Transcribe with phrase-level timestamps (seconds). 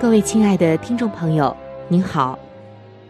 [0.00, 1.54] 各位亲爱的听众朋友，
[1.86, 2.38] 您好，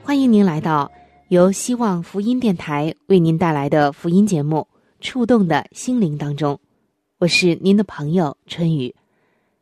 [0.02, 0.90] 欢迎您来到。
[1.28, 4.66] 由希望福音电台为您带来的福音节目
[5.00, 6.58] 《触动的心灵》当中，
[7.18, 8.92] 我是您的朋友春雨，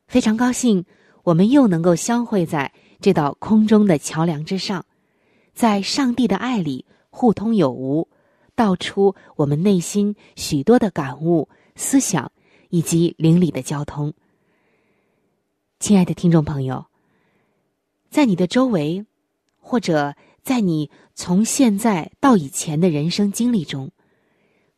[0.07, 0.83] 非常高兴
[1.23, 4.83] 我们又能够相会在这道空中的桥梁之上，
[5.53, 8.09] 在上帝的爱里互通有无，
[8.55, 12.33] 道出我们内心许多的感悟、思想
[12.71, 14.15] 以及邻里的交通。
[15.79, 16.87] 亲爱的听众朋友，
[18.11, 19.05] 在你的周围，
[19.59, 20.15] 或者。
[20.41, 23.91] 在你从现在到以前的人生经历中，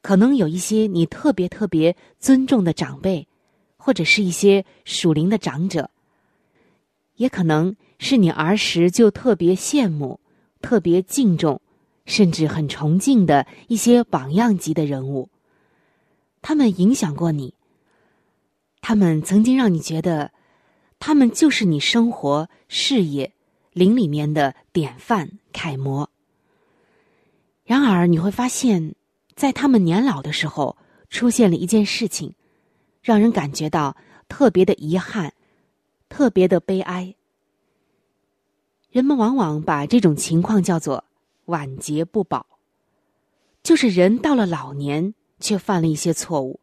[0.02, 3.28] 可能有一些你特别特别尊重的长辈，
[3.76, 5.90] 或者是一些属灵的长者，
[7.14, 10.18] 也可能是你儿时就特别羡慕、
[10.60, 11.60] 特别敬重，
[12.04, 15.28] 甚至很崇敬的一些榜样级的人物。
[16.42, 17.54] 他们影响过你，
[18.80, 20.32] 他们曾经让你觉得，
[21.00, 23.32] 他们就是你生活、事业。
[23.72, 26.10] 灵里面的典范楷模。
[27.64, 28.96] 然而，你会发现，
[29.36, 30.76] 在他们年老的时候，
[31.08, 32.34] 出现了一件事情，
[33.00, 33.96] 让人感觉到
[34.28, 35.32] 特别的遗憾，
[36.08, 37.14] 特别的悲哀。
[38.90, 41.04] 人们往往把这种情况叫做
[41.46, 42.44] “晚节不保”，
[43.62, 46.58] 就是人到了老年，却犯了一些错误。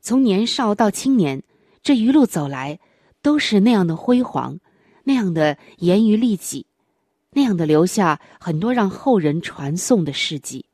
[0.00, 1.42] 从年少到青年，
[1.82, 2.80] 这一路走来，
[3.26, 4.60] 都是那样的辉煌。
[5.08, 6.66] 那样的严于律己，
[7.30, 10.64] 那样的留下很多让后人传颂的事迹。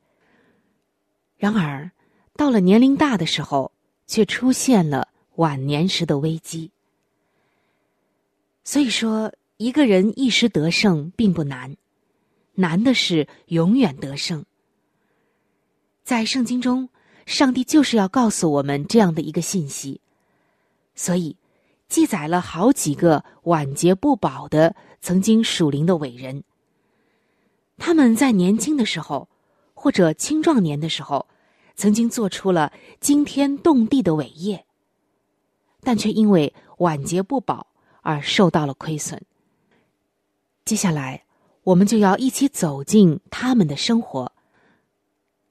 [1.36, 1.90] 然而，
[2.34, 3.72] 到了年龄大的时候，
[4.06, 6.70] 却出现了晚年时的危机。
[8.64, 11.76] 所以说，一个人一时得胜并不难，
[12.54, 14.44] 难的是永远得胜。
[16.04, 16.88] 在圣经中，
[17.26, 20.00] 上帝就是要告诉我们这样的一个信息，
[20.94, 21.36] 所以。
[21.92, 26.42] 记载了好几个晚节不保的曾经属灵的伟人。
[27.76, 29.28] 他们在年轻的时候，
[29.74, 31.26] 或者青壮年的时候，
[31.74, 34.64] 曾经做出了惊天动地的伟业，
[35.82, 37.66] 但却因为晚节不保
[38.00, 39.20] 而受到了亏损。
[40.64, 41.24] 接下来，
[41.62, 44.32] 我们就要一起走进他们的生活，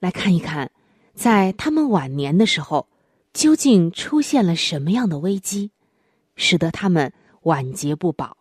[0.00, 0.72] 来看一看，
[1.14, 2.88] 在他们晚年的时候，
[3.32, 5.70] 究竟出现了什么样的危机。
[6.36, 7.12] 使得他们
[7.42, 8.36] 晚节不保。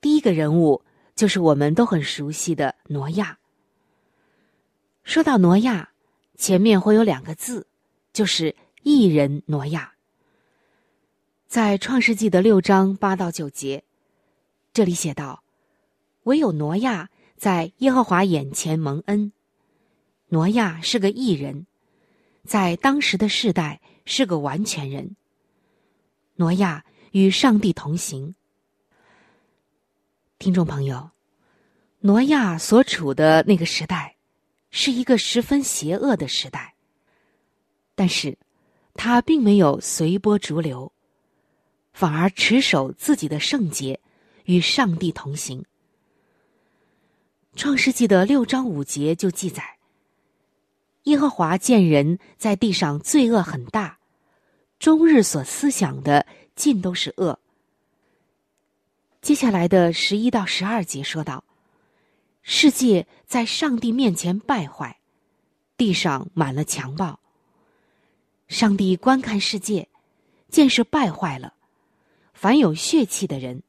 [0.00, 0.82] 第一个人物
[1.14, 3.38] 就是我们都很熟悉的挪亚。
[5.04, 5.90] 说到挪亚，
[6.36, 7.66] 前面会有两个字，
[8.12, 9.92] 就是异人挪亚。
[11.46, 13.84] 在创世纪的六章八到九节，
[14.72, 15.42] 这里写道
[16.24, 19.32] ：“唯有挪亚在耶和华眼前蒙恩。
[20.28, 21.66] 挪亚是个异人，
[22.44, 25.14] 在当时的世代是个完全人。”
[26.36, 28.34] 挪亚与上帝同行。
[30.38, 31.10] 听众朋友，
[32.00, 34.16] 挪亚所处的那个时代，
[34.70, 36.74] 是一个十分邪恶的时代。
[37.94, 38.38] 但是，
[38.94, 40.92] 他并没有随波逐流，
[41.92, 44.00] 反而持守自己的圣洁，
[44.46, 45.64] 与上帝同行。
[47.54, 49.76] 创世纪的六章五节就记载：
[51.02, 53.98] 耶和华见人在地上罪恶很大。
[54.82, 56.26] 终日所思想的
[56.56, 57.38] 尽都是恶。
[59.20, 61.44] 接下来的十一到十二节说道
[62.42, 64.98] ：“世界在上帝面前败坏，
[65.76, 67.20] 地上满了强暴。
[68.48, 69.88] 上帝观看世界，
[70.48, 71.54] 见是败坏了，
[72.34, 73.62] 凡有血气的人，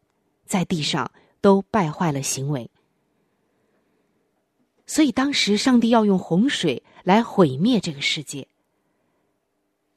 [0.48, 1.12] 在地上
[1.42, 2.72] 都败坏了行为。
[4.88, 8.48] 所以当时上帝要用洪水来毁灭这个世界。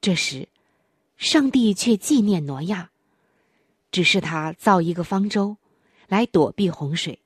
[0.02, 0.46] 这时。”
[1.16, 2.90] 上帝却纪念挪亚，
[3.90, 5.56] 指示他造一个方舟，
[6.08, 7.20] 来躲避洪水。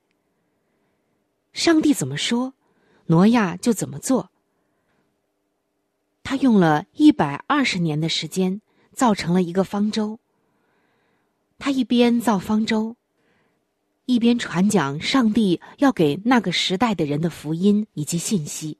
[1.53, 2.55] 上帝怎么说，
[3.07, 4.31] 挪亚就怎么做。
[6.23, 8.61] 他用了一百二十年的时间，
[8.93, 10.21] 造成了一个方舟。
[11.59, 12.97] 他一边造方舟，
[14.07, 18.79] 一边传讲上帝要给那个时代的人的福音以及信息，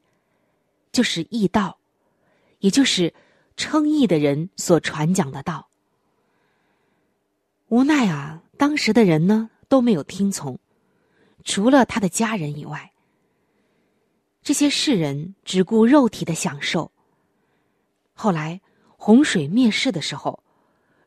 [0.93, 1.79] 就是义道，
[2.61, 3.13] 也就是
[3.61, 5.69] 称义的人所传讲的道。
[7.69, 10.59] 无奈啊，当时的人呢都没有听从，
[11.45, 12.91] 除了他的家人以外，
[14.43, 16.91] 这些世人只顾肉体的享受。
[18.15, 18.63] 后来
[18.97, 20.43] 洪水灭世的时候，《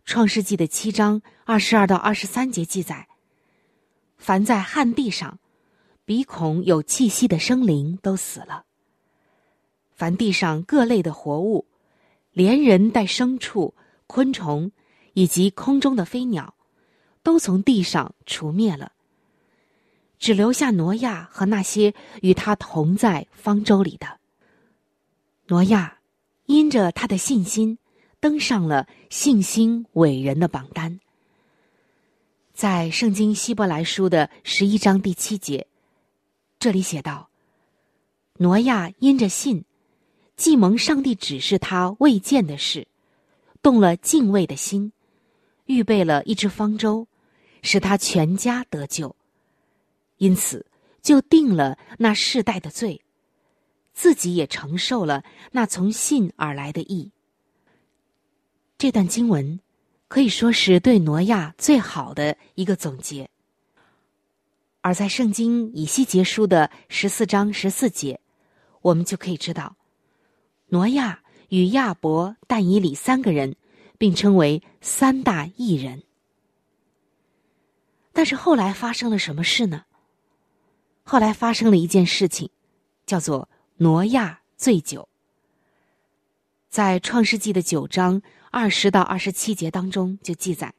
[0.05, 3.07] 创世纪》的七章二十二到二十三节记载：
[4.19, 5.39] 凡在旱地上
[6.05, 8.65] 鼻孔有气息的生灵都死了；
[9.95, 11.65] 凡地上各类的活物，
[12.33, 13.73] 连人带牲畜、
[14.05, 14.71] 昆虫
[15.13, 16.53] 以及空中的飞鸟，
[17.23, 18.91] 都从地上除灭了，
[20.19, 24.19] 只留下挪亚和那些与他同在方舟里的
[25.47, 25.99] 挪亚。
[26.45, 27.77] 因着他的信心，
[28.19, 30.99] 登上了信心伟人的榜单。
[32.53, 35.67] 在圣经希伯来书的十一章第七节，
[36.59, 37.29] 这里写道
[38.39, 39.63] ：“挪亚因着信，
[40.35, 42.87] 既蒙上帝指示他未见的事，
[43.61, 44.91] 动了敬畏的心，
[45.65, 47.07] 预备了一只方舟，
[47.61, 49.15] 使他全家得救。
[50.17, 50.65] 因此，
[51.01, 52.99] 就定了那世代的罪。”
[53.93, 57.11] 自己也承受了那从信而来的义。
[58.75, 59.59] 这段经文
[60.07, 63.29] 可以说是对挪亚最好的一个总结。
[64.81, 68.19] 而在圣经以西结书的十四章十四节，
[68.81, 69.75] 我们就可以知道，
[70.73, 73.55] 挪亚与亚伯、但以里三个人
[73.99, 76.01] 并称为三大异人。
[78.11, 79.85] 但是后来发生了什么事呢？
[81.03, 82.49] 后来发生了一件事情，
[83.05, 83.47] 叫做。
[83.77, 85.09] 挪亚醉酒，
[86.69, 88.21] 在创世纪的九章
[88.51, 90.73] 二十到二十七节当中就记载，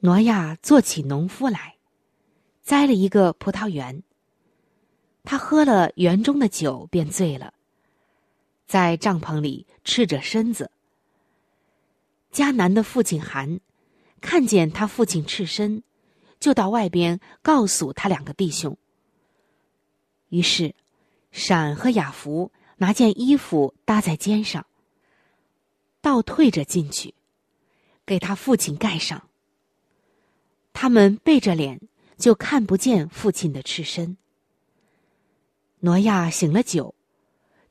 [0.00, 1.76] 挪亚做起农夫来，
[2.62, 4.02] 栽了一个葡萄园。
[5.24, 7.52] 他喝了园中的酒，便醉了，
[8.66, 10.70] 在帐篷里赤着身子。
[12.32, 13.60] 迦南的父亲韩
[14.20, 15.82] 看见他父亲赤身，
[16.40, 18.76] 就到外边告诉他两个弟兄。
[20.28, 20.74] 于是。
[21.34, 24.66] 闪和雅福拿件衣服搭在肩上，
[26.02, 27.14] 倒退着进去，
[28.04, 29.30] 给他父亲盖上。
[30.74, 31.80] 他们背着脸，
[32.18, 34.18] 就看不见父亲的赤身。
[35.80, 36.94] 挪亚醒了酒，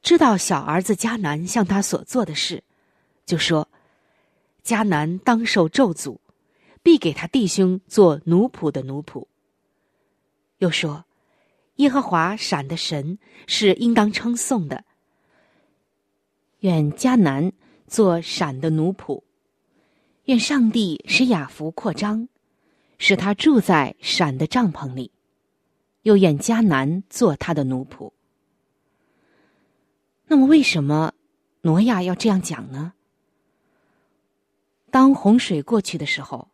[0.01, 2.63] 知道小儿子迦南向他所做的事，
[3.25, 3.67] 就说
[4.65, 6.17] ：“迦南当受咒诅，
[6.81, 9.27] 必给他弟兄做奴仆的奴仆。”
[10.59, 11.05] 又说。
[11.77, 13.17] 耶和华闪的神
[13.47, 14.83] 是应当称颂的。
[16.59, 17.51] 愿迦南
[17.87, 19.23] 做闪的奴仆，
[20.25, 22.27] 愿上帝使雅福扩张，
[22.99, 25.09] 使他住在闪的帐篷里，
[26.03, 28.11] 又愿迦南做他的奴仆。
[30.31, 31.11] 那么，为什么
[31.63, 32.93] 挪亚要这样讲呢？
[34.89, 36.47] 当洪水过去的时候，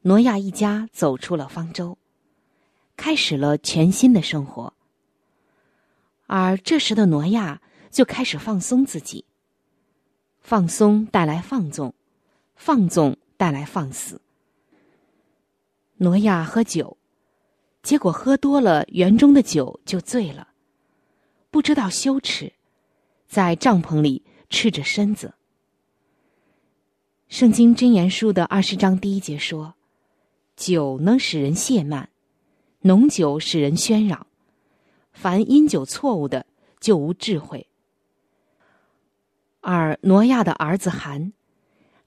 [0.00, 1.98] 挪亚一家走出了方舟。
[2.96, 4.72] 开始了全新的生活，
[6.26, 9.26] 而这时的挪亚就开始放松自己。
[10.40, 11.92] 放松带来放纵，
[12.56, 14.18] 放纵带来放肆。
[15.98, 16.96] 挪亚喝酒，
[17.82, 20.48] 结果喝多了园中的酒就醉了，
[21.50, 22.53] 不知道羞耻，
[23.26, 25.34] 在帐篷里赤着身子。
[27.28, 29.74] 圣经箴言书的二十章第一节说
[30.56, 32.10] ：“酒能使人懈慢。”
[32.86, 34.26] 浓酒使人喧嚷，
[35.14, 36.44] 凡饮酒错误的
[36.78, 37.66] 就无智慧。
[39.60, 41.32] 而挪亚的儿子韩，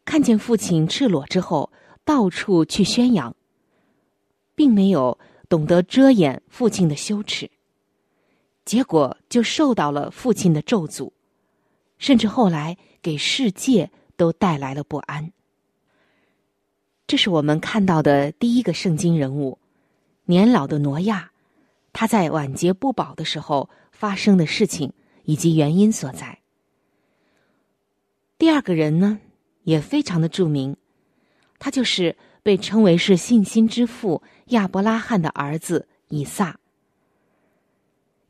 [0.05, 1.71] 看见父亲赤裸之后，
[2.05, 3.35] 到处去宣扬，
[4.53, 5.17] 并没有
[5.49, 7.49] 懂得遮掩父亲的羞耻，
[8.67, 11.09] 结果就受到了父亲的咒诅，
[11.99, 15.31] 甚至后来给世界都带来了不安。
[17.07, 19.57] 这是我们看到的第一个圣经人物。
[20.25, 21.31] 年老的挪亚，
[21.93, 24.91] 他在晚节不保的时候发生的事情
[25.23, 26.39] 以及原因所在。
[28.37, 29.21] 第二个人呢，
[29.63, 30.75] 也非常的著名，
[31.57, 36.59] 他就是被称为是信心之父亚伯拉罕的儿子以撒。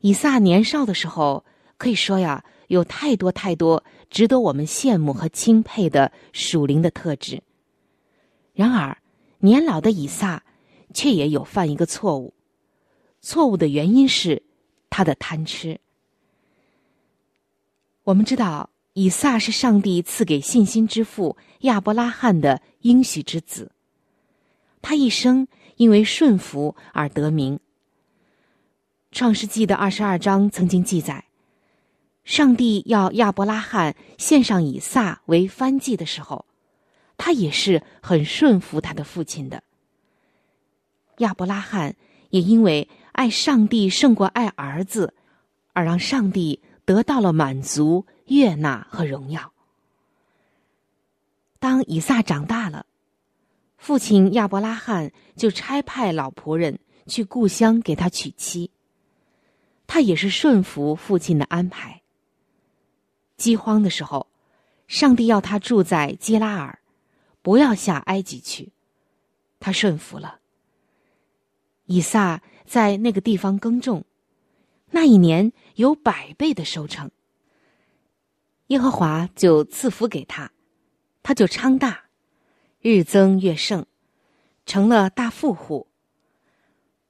[0.00, 1.44] 以撒年少的时候，
[1.76, 7.42] 可以说呀，有太多太多值得我们羡慕和钦佩的属灵的特质。
[8.54, 8.96] 然而，
[9.40, 10.42] 年老的以撒
[10.94, 12.32] 却也有犯一个错误，
[13.20, 14.42] 错误的原因是
[14.88, 15.80] 他的贪吃。
[18.04, 23.70] 我们知道，以撒是上帝赐给信心之父亚伯拉罕的应许之子。
[24.80, 27.58] 他一生因为顺服而得名。
[29.10, 31.24] 创世纪的二十二章曾经记载，
[32.24, 36.44] 上帝要亚伯拉罕献上以撒为燔祭的时候，
[37.16, 39.62] 他也是很顺服他的父亲的。
[41.18, 41.96] 亚伯拉罕
[42.30, 45.14] 也因为爱上帝胜过爱儿子，
[45.72, 46.60] 而让上帝。
[46.88, 49.52] 得到了满足、悦纳和荣耀。
[51.58, 52.86] 当以撒长大了，
[53.76, 58.70] 父亲亚伯拉罕就差派老仆人去故乡给他娶妻。
[59.88, 62.02] 他也是顺服父亲的安排。
[63.36, 64.28] 饥荒的时候，
[64.86, 66.78] 上帝要他住在基拉尔，
[67.42, 68.72] 不要下埃及去，
[69.58, 70.38] 他顺服了。
[71.86, 74.04] 以撒在那个地方耕种。
[74.90, 77.10] 那一年有百倍的收成，
[78.68, 80.50] 耶和华就赐福给他，
[81.22, 82.04] 他就昌大，
[82.80, 83.84] 日增月盛，
[84.64, 85.88] 成了大富户。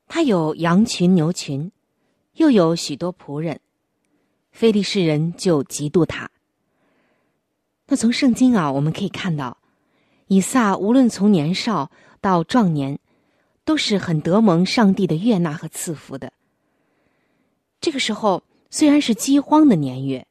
[0.09, 1.71] 他有羊群牛群，
[2.39, 3.61] 又有许多仆人，
[4.53, 6.31] 非利士人就嫉妒他。
[7.89, 9.59] 那从圣经啊，我们可以看到，
[10.29, 11.91] 以撒无论从年少
[12.21, 13.01] 到壮年，
[13.65, 16.33] 都是很得蒙上帝的悦纳和赐福的。
[17.81, 20.25] 这个时候虽然是饥荒的年月，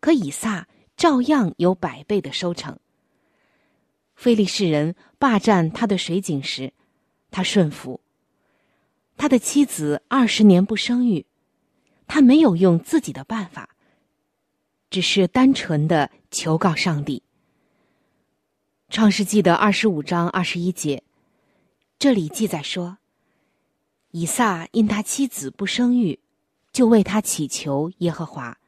[0.00, 2.76] 可以撒照样有百倍的收成。
[4.16, 6.72] 非利士人霸占他的水井时，
[7.30, 8.00] 他顺服。
[9.16, 11.24] 他的妻子二十年不生育，
[12.06, 13.70] 他没有用自己的办法，
[14.90, 17.22] 只是单纯的求告上帝。
[18.88, 21.02] 创世纪的二十五章二十一节，
[21.98, 22.98] 这里记载说，
[24.10, 26.20] 以撒因他妻子不生育。
[26.74, 28.58] 就为他祈求耶和华，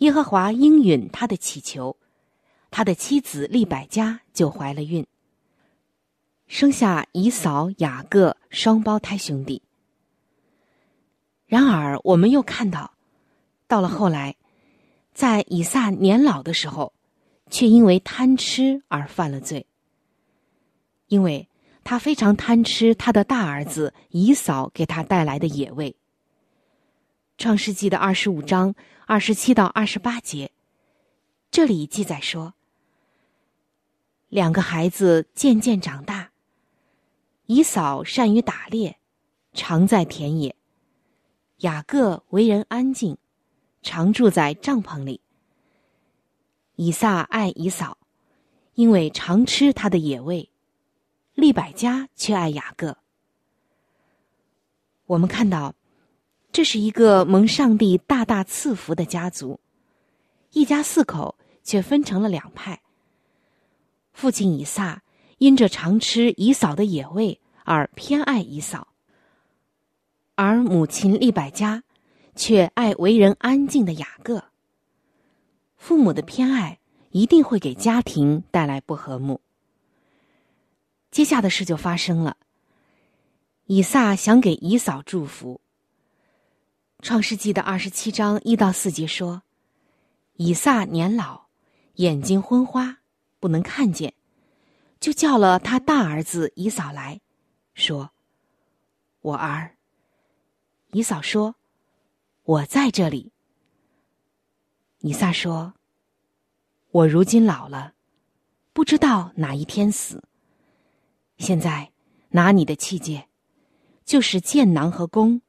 [0.00, 1.96] 耶和华应允他的祈求，
[2.70, 5.06] 他的妻子利百加就怀了孕，
[6.46, 9.62] 生下以扫、雅各双胞胎兄弟。
[11.46, 12.94] 然而，我们又看到，
[13.68, 14.36] 到了后来，
[15.14, 16.92] 在以撒年老的时候，
[17.50, 19.66] 却因为贪吃而犯了罪，
[21.06, 21.48] 因为
[21.84, 25.94] 他非常贪吃他的大儿子以扫给他带来的野味。
[27.38, 28.74] 创世纪的二十五章
[29.06, 30.50] 二十七到二十八节，
[31.52, 32.54] 这里记载说，
[34.28, 36.30] 两个孩子渐渐长大。
[37.48, 38.98] 以扫善于打猎，
[39.52, 40.55] 常在田野；
[41.58, 43.16] 雅各为人安静，
[43.82, 45.20] 常住在帐篷里。
[46.76, 47.98] 以撒爱以扫，
[48.74, 50.50] 因为常吃他的野味；
[51.34, 52.98] 利百加却爱雅各。
[55.06, 55.74] 我们看到。
[56.52, 59.60] 这是一个蒙上帝大大赐福的家族，
[60.52, 62.80] 一家四口却分成了两派。
[64.14, 65.02] 父亲以撒
[65.36, 68.88] 因着常吃以扫的野味而偏爱以扫，
[70.36, 71.82] 而母亲利百加
[72.34, 74.44] 却爱为人安静的雅各。
[75.76, 76.78] 父母的偏爱
[77.10, 79.40] 一定会给家庭带来不和睦。
[81.10, 82.36] 接下的事就发生了，
[83.64, 85.60] 以撒想给以扫祝福。
[87.00, 89.42] 创世纪的二十七章一到四节说
[90.36, 91.46] ：“以撒年老，
[91.94, 92.98] 眼睛昏花，
[93.40, 94.12] 不能看见，
[95.00, 97.20] 就叫了他大儿子以扫来
[97.72, 98.10] 说
[99.22, 99.75] ：‘我儿。’
[100.92, 101.56] 以扫说
[102.44, 103.32] ：‘我在这里。’
[105.00, 105.74] 以撒说
[106.90, 107.94] ：‘我如今老了，
[108.72, 110.22] 不知道哪一天死。
[111.38, 111.92] 现在
[112.30, 113.24] 拿你的器械，
[114.04, 115.40] 就是箭囊和弓。’”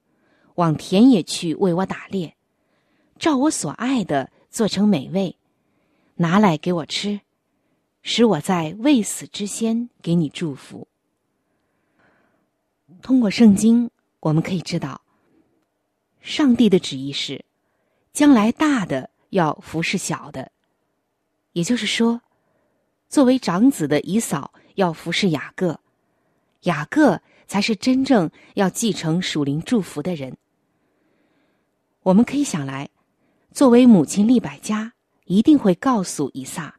[0.57, 2.35] 往田野去为我打猎，
[3.19, 5.37] 照我所爱的做成美味，
[6.15, 7.21] 拿来给我吃，
[8.01, 10.87] 使我在未死之先给你祝福。
[13.03, 14.99] 通过圣经，我们可以知道，
[16.27, 17.45] 上帝的旨意是，
[18.11, 20.51] 将来大的要服侍小的，
[21.53, 22.19] 也就是说，
[23.07, 25.79] 作为长子的以扫要服侍雅各，
[26.63, 30.35] 雅各才是真正要继承属灵祝福的人。
[32.03, 32.89] 我们可以想来，
[33.53, 34.91] 作为母亲利百加
[35.23, 36.77] 一定会告诉以撒，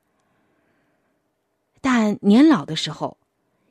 [1.80, 3.16] 但年老的时候，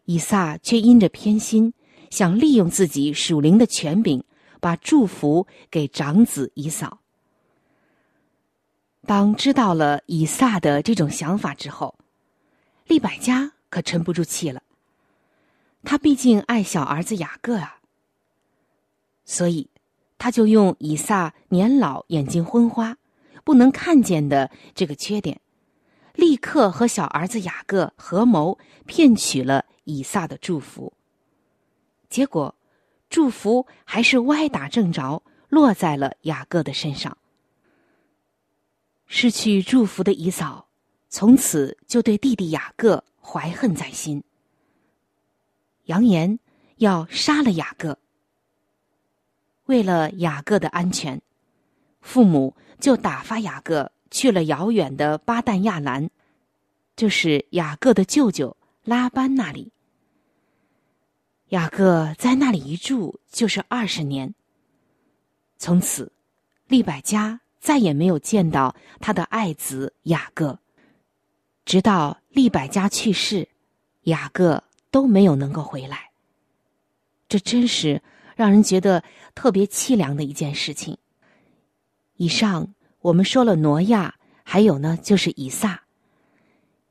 [0.06, 1.76] 以撒却因着偏心，
[2.10, 4.24] 想利用自己属灵的权柄，
[4.60, 7.00] 把祝福给长子以扫。
[9.06, 11.98] 当知道了以撒的这种想法之后，
[12.86, 14.62] 利百加可沉不住气了。
[15.84, 17.80] 他毕竟爱小儿子雅各啊，
[19.24, 19.70] 所以
[20.18, 22.98] 他就用以撒年老、眼睛昏花、
[23.46, 25.40] 不能看见的这个缺点，
[26.14, 30.92] 立刻和小儿子雅各合谋骗取了以撒的祝福。
[32.10, 32.54] 结果，
[33.10, 37.18] 祝福还是歪打正着，落在了雅各的身上。
[39.06, 40.68] 失去祝福的以扫，
[41.10, 44.22] 从此就对弟弟雅各怀恨在心，
[45.86, 46.38] 扬言
[46.78, 47.98] 要杀了雅各。
[49.66, 51.22] 为了雅各的安全，
[52.02, 56.10] 父母就打发雅各去了遥远的巴旦亚兰，
[56.98, 59.72] 就是雅各的舅舅拉班那里。
[61.50, 64.34] 雅各在那里一住就是二十年。
[65.58, 66.12] 从此，
[66.68, 70.60] 利百加再也没有见到他的爱子雅各，
[71.64, 73.48] 直到利百加去世，
[74.04, 74.62] 雅各
[74.92, 76.12] 都没有能够回来。
[77.30, 78.02] 这真是
[78.36, 79.02] 让人觉得
[79.34, 80.98] 特别凄凉的一件事情。
[82.18, 85.82] 以上我们说了挪亚，还有呢就是以撒。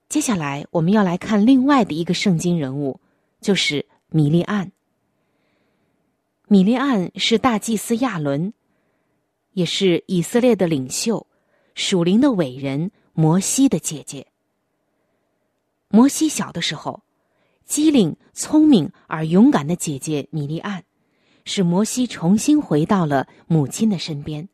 [0.09, 2.99] 接下来我们要来看另外的一个圣经人物，
[3.43, 3.85] 就是。
[4.09, 4.71] 米利安，
[6.47, 8.53] 米利安是大祭司亚伦，
[9.53, 11.27] 也是以色列的领袖，
[11.75, 14.29] 属灵的伟人摩西的姐姐。
[15.89, 17.03] 摩西小的时候，
[17.65, 20.85] 机灵、聪明而勇敢的姐姐米利安，
[21.45, 24.49] 使摩西重新回到了母亲的身边。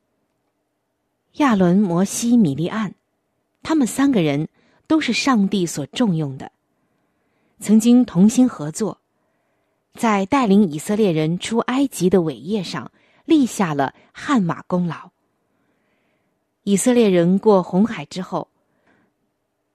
[1.34, 2.94] 亚伦、摩西、米利安，
[3.62, 4.48] 他们三个人
[4.86, 6.52] 都是上帝所重用的，
[7.60, 9.01] 曾经同心合作。
[9.94, 12.90] 在带领以色列人出埃及的伟业上
[13.24, 15.10] 立下了汗马功劳。
[16.64, 18.48] 以色列人过红海之后，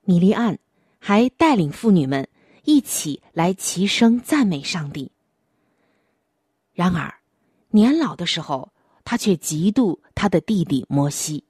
[0.02, 0.58] 米利安
[0.98, 2.28] 还带领妇女们
[2.64, 5.10] 一起来齐声赞美上帝。
[6.72, 7.14] 然而，
[7.70, 8.72] 年老的时候，
[9.04, 11.44] 他却嫉妒他的弟弟摩西，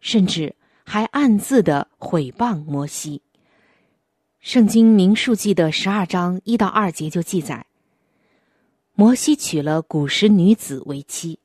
[0.00, 0.54] 甚至
[0.84, 3.22] 还暗自的毁谤摩西。
[4.46, 7.66] 圣经明数记的十二章一到二节就记载，
[8.94, 11.40] 摩西娶了古时女子为妻，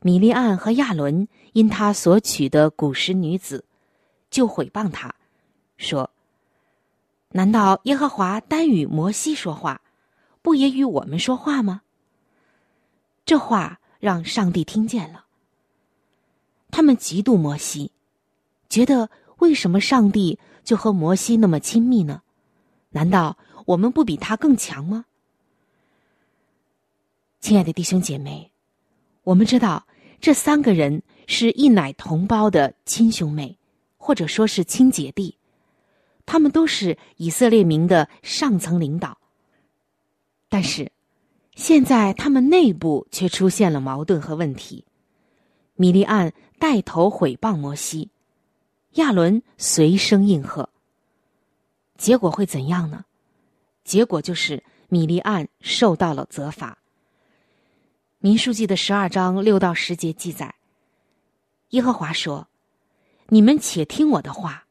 [0.00, 3.64] 米利暗和亚伦因他所娶的古时女子，
[4.32, 5.14] 就毁谤他，
[5.76, 6.10] 说
[7.30, 9.80] ：“难道耶和华单与摩西说话，
[10.42, 11.82] 不也与我们说话吗？”
[13.24, 15.26] 这话让上帝听见了，
[16.72, 17.92] 他们嫉妒摩西，
[18.68, 20.40] 觉得为什么上帝？
[20.64, 22.22] 就和摩西那么亲密呢？
[22.90, 25.06] 难道我们不比他更强吗？
[27.40, 28.52] 亲爱的弟兄姐妹，
[29.24, 29.86] 我们知道
[30.20, 33.58] 这三个人是一奶同胞的亲兄妹，
[33.96, 35.36] 或者说是亲姐弟，
[36.24, 39.18] 他们都是以色列民的上层领导。
[40.48, 40.92] 但是，
[41.54, 44.84] 现在他们内部却出现了矛盾和问题。
[45.74, 48.10] 米利暗带头毁谤摩西。
[48.94, 50.68] 亚伦随声应和，
[51.96, 53.06] 结果会怎样呢？
[53.84, 56.78] 结果就是米利暗受到了责罚。
[58.18, 60.54] 民书记的十二章六到十节记载：
[61.70, 62.48] 耶和华说
[63.28, 64.66] ：“你们且听我的话，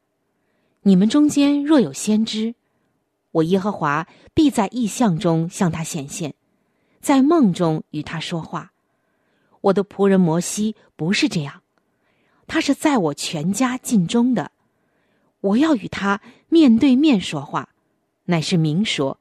[0.82, 2.54] 你们中间若有先知，
[3.32, 6.34] 我耶和华必在异象中向他显现，
[7.00, 8.72] 在梦中与他说话。
[9.62, 11.61] 我的仆人摩西不是这样。”
[12.46, 14.50] 他是在我全家尽忠的，
[15.40, 17.70] 我要与他面对面说话，
[18.24, 19.18] 乃是明说，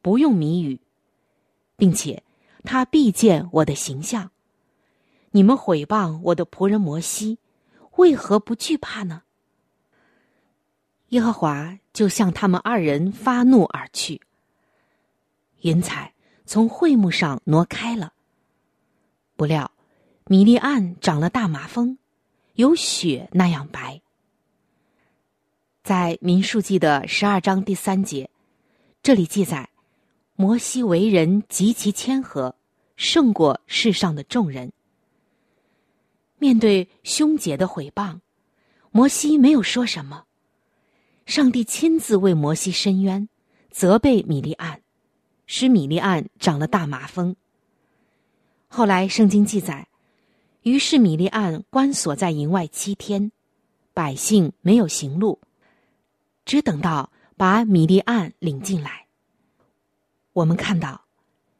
[0.00, 0.80] 不用谜语，
[1.76, 2.22] 并且
[2.64, 4.30] 他必见我的形象。
[5.30, 7.38] 你们毁谤我的仆人摩西，
[7.96, 9.22] 为何不惧怕呢？
[11.08, 14.20] 耶和华就向他们二人发怒而去。
[15.60, 16.12] 云彩
[16.44, 18.12] 从会幕上挪开了，
[19.36, 19.70] 不料
[20.26, 21.98] 米利暗长了大麻风。
[22.54, 24.00] 有雪那样白。
[25.82, 28.30] 在民数记的十二章第三节，
[29.02, 29.70] 这里记载，
[30.36, 32.54] 摩西为人极其谦和，
[32.94, 34.72] 胜过世上的众人。
[36.38, 38.20] 面对兄姐的毁谤，
[38.90, 40.24] 摩西没有说什么。
[41.24, 43.28] 上帝亲自为摩西伸冤，
[43.70, 44.82] 责备米利暗，
[45.46, 47.34] 使米利暗长了大麻风。
[48.68, 49.88] 后来圣经记载。
[50.62, 53.32] 于是米利暗关锁在营外七天，
[53.92, 55.40] 百姓没有行路，
[56.44, 59.06] 只等到把米利暗领进来。
[60.32, 61.04] 我们看到，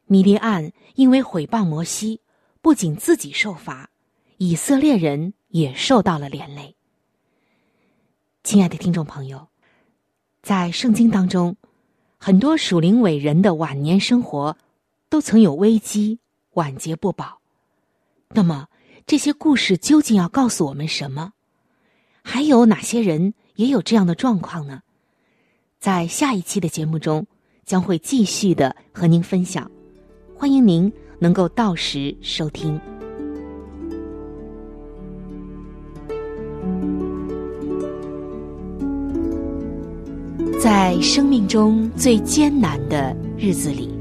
[0.05, 2.21] 米利暗因为毁谤摩西，
[2.61, 3.89] 不仅自己受罚，
[4.37, 6.75] 以色列人也受到了连累。
[8.43, 9.47] 亲爱的听众朋友，
[10.41, 11.57] 在圣经当中，
[12.17, 14.57] 很多属灵伟人的晚年生活
[15.09, 16.19] 都曾有危机，
[16.53, 17.39] 晚节不保。
[18.29, 18.67] 那么，
[19.05, 21.33] 这些故事究竟要告诉我们什么？
[22.23, 24.81] 还有哪些人也有这样的状况呢？
[25.77, 27.27] 在下一期的节目中，
[27.65, 29.69] 将会继续的和您分享。
[30.33, 32.79] 欢迎您能够到时收听。
[40.61, 43.93] 在生命中最艰难的日子里，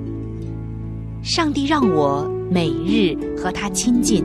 [1.25, 4.25] 上帝让我每日和他亲近，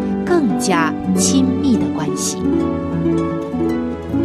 [0.25, 2.37] 更加亲密的关系。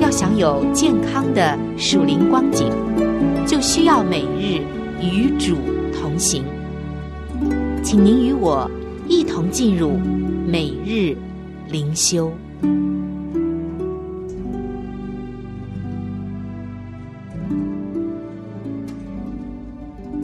[0.00, 2.70] 要想有健康的属灵光景，
[3.46, 4.60] 就需要每日
[5.00, 5.56] 与主
[5.92, 6.44] 同行。
[7.82, 8.70] 请您与我
[9.08, 9.92] 一同进入
[10.46, 11.16] 每日
[11.70, 12.30] 灵修。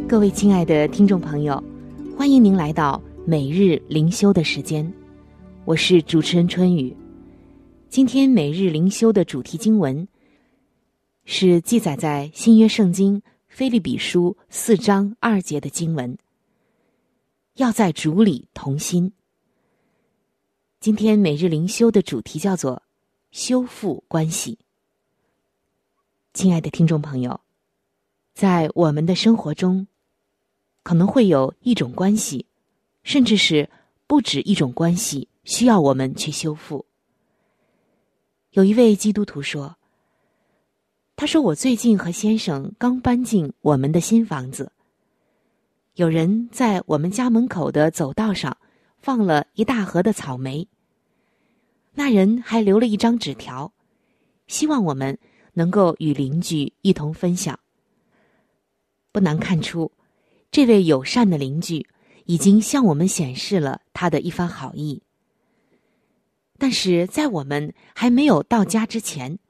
[0.08, 1.62] 各位亲爱的听众朋友，
[2.18, 4.92] 欢迎您来到每日灵修的时间，
[5.64, 6.96] 我是主持人春雨。
[7.88, 10.08] 今天每日灵修的主题经文
[11.24, 16.18] 是记载在新约圣经菲利比书四章二节的经文，
[17.54, 19.12] 要在主里同心。
[20.80, 22.82] 今天每日灵修的主题叫做
[23.30, 24.58] 修复关系。
[26.34, 27.40] 亲爱的听众朋友，
[28.34, 29.86] 在我们的生活中。
[30.82, 32.44] 可能会有一种关系，
[33.04, 33.70] 甚至是
[34.08, 36.86] 不止一种关系需要我们去修复。
[38.50, 39.76] 有一位基督徒说
[41.16, 44.72] ：“他说我最近和先生刚搬进我们的新房子，
[45.94, 48.56] 有人在我们家门口的走道上
[48.98, 50.68] 放了一大盒的草莓。
[51.94, 53.72] 那人还留了一张纸条，
[54.46, 55.18] 希望我们
[55.52, 57.58] 能够与邻居一同分享。
[59.12, 59.90] 不难看出。”
[60.52, 61.88] 这位友善的邻居
[62.26, 65.02] 已经向我们显示了他的一番好意，
[66.62, 69.40] 但是在我们还没有到家之前，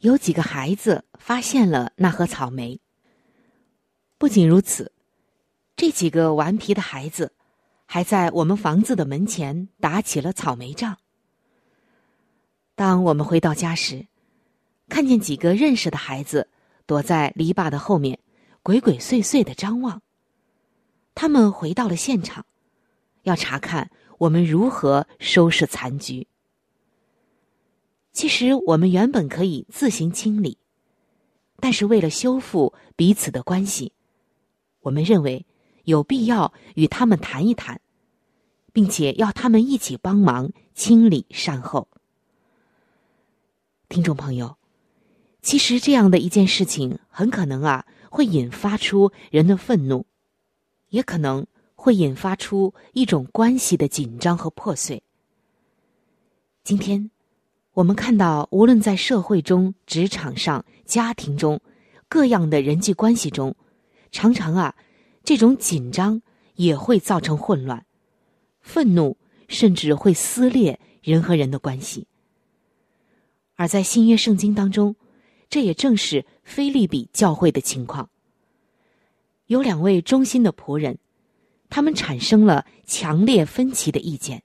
[0.00, 2.78] 有几个孩子发现了那盒草莓。
[4.18, 4.92] 不仅如此，
[5.74, 7.32] 这几个顽皮的孩子
[7.86, 10.98] 还在我们房子的门前打起了草莓仗。
[12.74, 14.06] 当我们回到家时，
[14.90, 16.50] 看见几个认识的孩子
[16.84, 18.18] 躲在篱笆的后面。
[18.62, 20.02] 鬼鬼祟祟的张望。
[21.14, 22.44] 他们回到了现场，
[23.22, 23.90] 要查看
[24.24, 26.26] 我们如何收拾残局。
[28.12, 30.56] 其实我们原本可以自行清理，
[31.60, 33.92] 但是为了修复彼此的关系，
[34.80, 35.44] 我们认为
[35.84, 37.82] 有必要与他们谈一谈，
[38.72, 41.88] 并且要他们一起帮忙清理善后。
[43.90, 44.56] 听众朋友，
[45.42, 47.86] 其实这样的一件事情很可能啊。
[48.08, 50.06] 会引发出人的愤怒，
[50.90, 51.48] 也可能
[51.84, 55.02] 会引发出一种关系的紧张和破碎。
[56.62, 57.10] 今天，
[57.74, 61.60] 我们看到，无论在社会中、职场上、家庭中，
[62.08, 63.54] 各样的人际关系中，
[64.10, 64.74] 常常啊，
[65.24, 66.22] 这种紧张
[66.54, 67.84] 也会造成混乱，
[68.62, 72.06] 愤怒甚至会撕裂人和人的关系。
[73.56, 74.96] 而在新约圣经当中。
[75.50, 78.08] 这也正是菲利比教会的情况。
[79.46, 80.98] 有两位忠心的仆人，
[81.74, 84.44] 他们产生了强烈分歧的意见。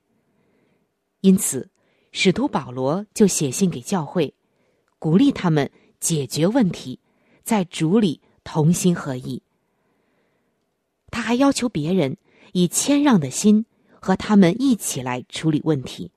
[1.21, 1.69] 因此，
[2.11, 4.33] 使徒保罗就写信给教会，
[4.97, 6.99] 鼓励他们解决问题，
[7.43, 9.43] 在主里同心合意。
[11.11, 12.17] 他还要求别人
[12.53, 13.67] 以谦让的心
[14.01, 16.09] 和他们一起来处理问题。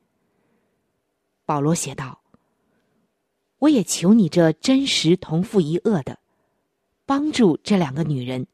[1.45, 2.23] 保罗写道。
[3.59, 6.21] 我也求你这真实同父一恶的，
[7.05, 8.47] 帮助这两个女人，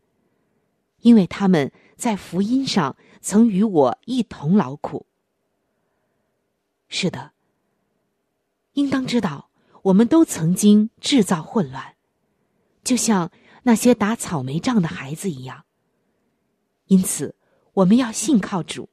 [1.03, 5.05] 因为他们在福音上曾与我一同劳苦。
[6.89, 7.33] 是的，
[8.73, 9.51] 应当知道，
[9.83, 11.97] 我们都曾经制造混乱，
[12.83, 13.31] 就像
[13.65, 15.65] 那些打草莓仗的孩子一样。
[16.87, 17.35] 因此，
[17.75, 18.89] 我们要信靠主，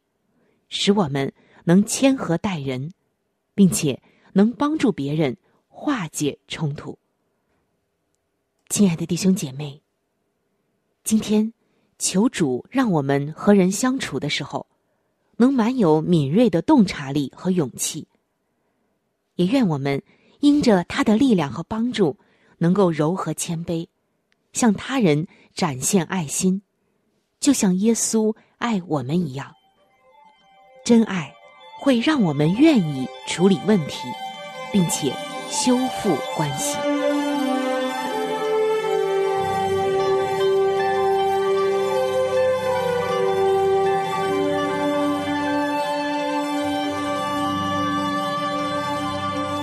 [0.68, 2.92] 使我们能谦和待人，
[3.54, 4.02] 并且
[4.34, 5.38] 能帮助别人。
[5.78, 6.98] 化解冲突，
[8.70, 9.84] 亲爱的弟兄姐妹，
[11.04, 11.54] 今天，
[11.98, 14.68] 求主让我们和人相处的时候，
[15.38, 18.08] 能蛮有敏锐的洞察力和勇气。
[19.36, 20.02] 也愿我们
[20.40, 22.18] 因着他的力量和帮助，
[22.58, 23.88] 能够柔和谦卑，
[24.54, 26.62] 向他人展现爱心，
[27.40, 29.54] 就像耶稣爱我们一样。
[30.84, 31.34] 真爱
[31.80, 34.08] 会让我们愿意处理问题，
[34.72, 35.14] 并且
[35.50, 36.78] 修复关系。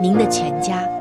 [0.00, 0.99] 您的全家。